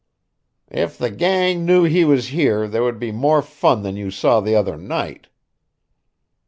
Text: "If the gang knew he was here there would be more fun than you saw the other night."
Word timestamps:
"If 0.71 0.97
the 0.97 1.11
gang 1.11 1.63
knew 1.63 1.83
he 1.83 2.05
was 2.05 2.29
here 2.29 2.67
there 2.67 2.81
would 2.81 2.97
be 2.97 3.11
more 3.11 3.43
fun 3.43 3.83
than 3.83 3.97
you 3.97 4.09
saw 4.09 4.39
the 4.39 4.55
other 4.55 4.75
night." 4.75 5.27